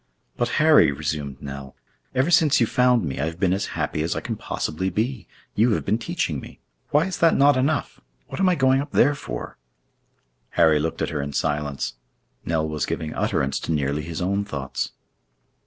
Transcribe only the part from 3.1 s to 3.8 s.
I have been as